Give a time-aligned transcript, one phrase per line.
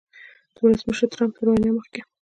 [0.55, 2.01] د ولسمشر ټرمپ تر وینا مخکې